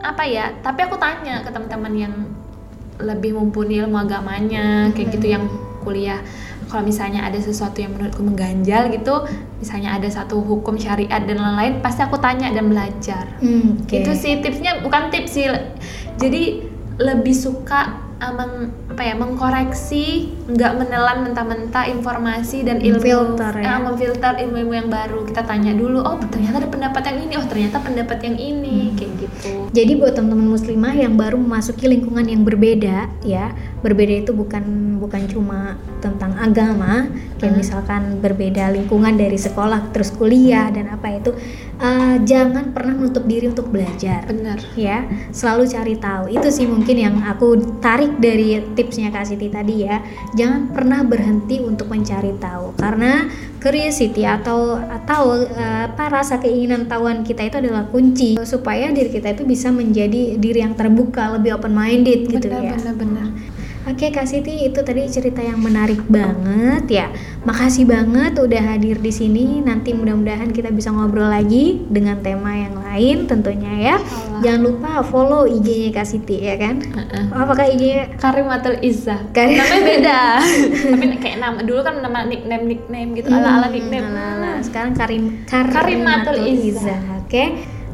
[0.00, 2.14] apa ya tapi aku tanya ke teman-teman yang
[2.96, 5.44] lebih mumpuni ilmu agamanya kayak gitu yang
[5.80, 6.20] kuliah
[6.68, 11.80] kalau misalnya ada sesuatu yang menurutku mengganjal gitu misalnya ada satu hukum syariat dan lain-lain
[11.80, 13.92] pasti aku tanya dan belajar Hmm, oke.
[13.92, 15.48] itu sih tipsnya bukan tips sih
[16.16, 16.69] jadi
[17.00, 20.04] lebih suka uh, meng- apa ya mengkoreksi
[20.46, 23.66] nggak menelan mentah-mentah informasi dan ilmu Memfilter ya.
[23.66, 27.46] Ah, memfilter ilmu-ilmu yang baru kita tanya dulu oh ternyata ada pendapat yang ini oh
[27.46, 28.50] ternyata pendapat yang Hmm.
[28.52, 34.20] ini kayak gitu Jadi buat teman-teman muslimah yang baru memasuki lingkungan yang berbeda ya, berbeda
[34.20, 34.62] itu bukan
[34.98, 37.06] bukan cuma tentang agama,
[37.38, 37.60] kayak Hmm.
[37.62, 41.30] misalkan berbeda lingkungan dari sekolah terus kuliah dan apa itu,
[41.78, 44.26] eh, jangan pernah menutup diri untuk belajar.
[44.26, 49.46] bener ya selalu cari tahu itu sih mungkin yang aku tarik dari tipsnya Kak Siti
[49.46, 50.02] tadi ya.
[50.34, 53.28] Jangan pernah berhenti untuk mencari tahu karena
[53.60, 59.36] curiosity atau atau eh, apa rasa keinginan tahuan kita itu adalah kunci supaya diri kita
[59.36, 62.74] itu bisa menjadi diri yang terbuka lebih open minded gitu bener ya.
[62.80, 63.26] bener bener
[63.82, 67.06] Oke Kak Siti itu tadi cerita yang menarik banget ya.
[67.42, 69.58] Makasih banget udah hadir di sini.
[69.58, 73.96] Nanti mudah-mudahan kita bisa ngobrol lagi dengan tema yang lain tentunya ya.
[73.96, 74.40] Insyaallah.
[74.40, 76.76] Jangan lupa follow IG-nya Kak Siti ya kan.
[76.78, 77.24] Heeh.
[77.30, 78.04] Apakah IG-nya?
[78.14, 80.20] Karimatul Izzah Kari- namanya beda
[80.92, 84.52] tapi kayak nama dulu kan nama nickname nickname gitu ala ala Hmm, nickname ala-ala.
[84.60, 87.00] Sekarang Karim Karimatul Izzah.
[87.18, 87.44] Oke.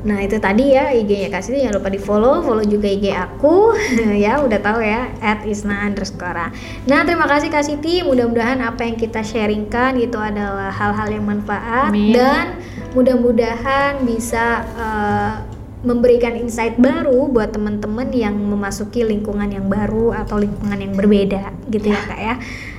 [0.07, 3.75] Nah itu tadi ya IG-nya Kak Siti jangan lupa di follow, follow juga IG aku
[4.25, 6.55] ya udah tahu ya at isna underscore.
[6.87, 11.91] Nah terima kasih Kak Siti, mudah-mudahan apa yang kita sharingkan itu adalah hal-hal yang manfaat
[11.91, 12.15] Amin.
[12.15, 12.55] dan
[12.95, 15.35] mudah-mudahan bisa eh,
[15.83, 21.91] memberikan insight baru buat teman-teman yang memasuki lingkungan yang baru atau lingkungan yang berbeda gitu
[21.91, 22.35] ya kak ya.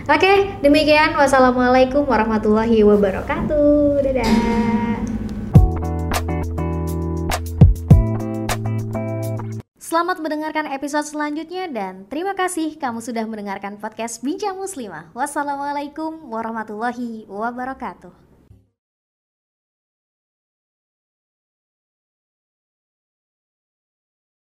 [0.08, 4.00] Oke demikian wassalamualaikum warahmatullahi wabarakatuh.
[4.00, 5.27] Dadah.
[9.88, 15.16] Selamat mendengarkan episode selanjutnya dan terima kasih kamu sudah mendengarkan podcast Bincang Muslimah.
[15.16, 18.27] Wassalamualaikum warahmatullahi wabarakatuh.